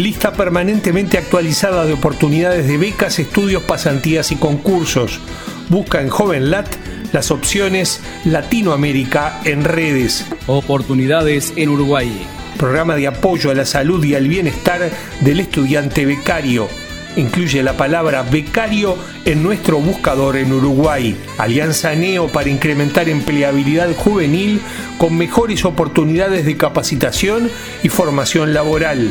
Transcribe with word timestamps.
Lista 0.00 0.32
permanentemente 0.32 1.18
actualizada 1.18 1.84
de 1.84 1.92
oportunidades 1.92 2.66
de 2.66 2.78
becas, 2.78 3.18
estudios, 3.18 3.64
pasantías 3.64 4.32
y 4.32 4.36
concursos. 4.36 5.20
Busca 5.68 6.00
en 6.00 6.08
JovenLat 6.08 6.66
las 7.12 7.30
opciones 7.30 8.00
Latinoamérica 8.24 9.42
en 9.44 9.62
redes. 9.62 10.24
Oportunidades 10.46 11.52
en 11.56 11.68
Uruguay 11.68 12.26
programa 12.56 12.94
de 12.94 13.06
apoyo 13.06 13.50
a 13.50 13.54
la 13.54 13.64
salud 13.64 14.04
y 14.04 14.14
al 14.14 14.28
bienestar 14.28 14.90
del 15.20 15.40
estudiante 15.40 16.04
becario. 16.04 16.68
Incluye 17.16 17.62
la 17.62 17.74
palabra 17.74 18.22
becario 18.22 18.96
en 19.24 19.42
nuestro 19.42 19.80
buscador 19.80 20.36
en 20.36 20.52
Uruguay. 20.52 21.16
Alianza 21.38 21.94
Neo 21.94 22.28
para 22.28 22.50
incrementar 22.50 23.08
empleabilidad 23.08 23.94
juvenil 23.96 24.60
con 24.98 25.16
mejores 25.16 25.64
oportunidades 25.64 26.44
de 26.44 26.58
capacitación 26.58 27.50
y 27.82 27.88
formación 27.88 28.52
laboral. 28.52 29.10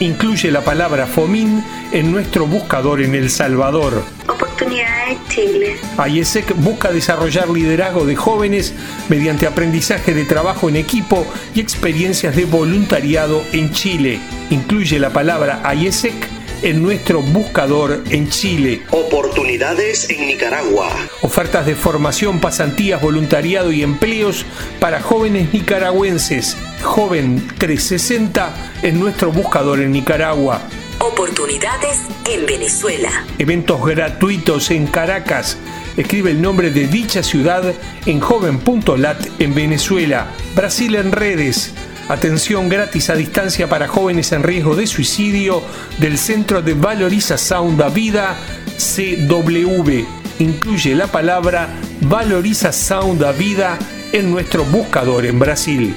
Incluye 0.00 0.50
la 0.50 0.60
palabra 0.60 1.06
FOMIN 1.06 1.64
en 1.90 2.12
nuestro 2.12 2.46
buscador 2.46 3.00
en 3.00 3.14
El 3.14 3.30
Salvador. 3.30 4.02
Oportunidades 4.28 5.18
Chile. 5.28 5.76
IESEC 6.06 6.54
busca 6.56 6.92
desarrollar 6.92 7.48
liderazgo 7.48 8.04
de 8.04 8.14
jóvenes 8.14 8.74
mediante 9.08 9.46
aprendizaje 9.46 10.12
de 10.12 10.24
trabajo 10.24 10.68
en 10.68 10.76
equipo 10.76 11.26
y 11.54 11.60
experiencias 11.60 12.36
de 12.36 12.44
voluntariado 12.44 13.42
en 13.52 13.72
Chile. 13.72 14.20
Incluye 14.50 14.98
la 14.98 15.10
palabra 15.10 15.62
IESEC 15.74 16.35
en 16.62 16.82
nuestro 16.82 17.22
buscador 17.22 18.02
en 18.10 18.28
Chile. 18.28 18.82
Oportunidades 18.90 20.08
en 20.10 20.26
Nicaragua. 20.26 20.88
Ofertas 21.22 21.66
de 21.66 21.74
formación, 21.74 22.40
pasantías, 22.40 23.00
voluntariado 23.00 23.72
y 23.72 23.82
empleos 23.82 24.44
para 24.80 25.00
jóvenes 25.00 25.52
nicaragüenses. 25.52 26.56
Joven 26.82 27.46
360 27.58 28.54
en 28.82 29.00
nuestro 29.00 29.32
buscador 29.32 29.80
en 29.80 29.92
Nicaragua. 29.92 30.62
Oportunidades 31.00 32.00
en 32.30 32.46
Venezuela. 32.46 33.24
Eventos 33.38 33.84
gratuitos 33.84 34.70
en 34.70 34.86
Caracas. 34.86 35.58
Escribe 35.96 36.30
el 36.30 36.42
nombre 36.42 36.70
de 36.70 36.86
dicha 36.86 37.22
ciudad 37.22 37.74
en 38.06 38.20
joven.lat 38.20 39.26
en 39.38 39.54
Venezuela. 39.54 40.28
Brasil 40.54 40.94
en 40.94 41.12
redes. 41.12 41.74
Atención 42.08 42.68
gratis 42.68 43.10
a 43.10 43.16
distancia 43.16 43.68
para 43.68 43.88
jóvenes 43.88 44.30
en 44.30 44.44
riesgo 44.44 44.76
de 44.76 44.86
suicidio 44.86 45.60
del 45.98 46.18
Centro 46.18 46.62
de 46.62 46.74
Valorización 46.74 47.76
da 47.76 47.88
Vida 47.88 48.36
CW. 48.78 50.04
Incluye 50.38 50.94
la 50.94 51.08
palabra 51.08 51.68
Valorización 52.02 53.18
da 53.18 53.32
Vida 53.32 53.76
en 54.12 54.30
nuestro 54.30 54.64
buscador 54.66 55.26
en 55.26 55.40
Brasil. 55.40 55.96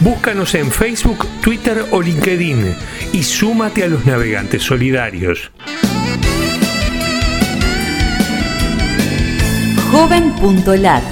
Búscanos 0.00 0.54
en 0.54 0.70
Facebook, 0.70 1.26
Twitter 1.42 1.84
o 1.90 2.00
LinkedIn 2.00 2.74
y 3.12 3.22
súmate 3.22 3.84
a 3.84 3.88
los 3.88 4.06
navegantes 4.06 4.62
solidarios. 4.62 5.50
Joven.lat 9.90 11.04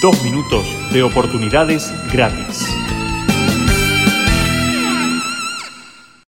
Dos 0.00 0.22
minutos 0.22 0.77
de 0.92 1.02
oportunidades 1.02 1.92
gratis. 2.12 2.67